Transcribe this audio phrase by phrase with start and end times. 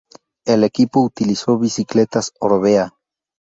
[0.45, 2.91] El equipo utilizó bicicletas Orbea.